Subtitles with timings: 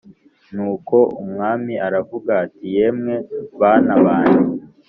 [0.53, 3.15] Nuko umwami aravuga ati yemwe
[3.59, 4.45] bana banjye